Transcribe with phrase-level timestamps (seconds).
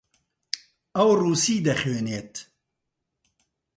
[0.95, 2.33] ئەو ڕووسی دەخوێنێت.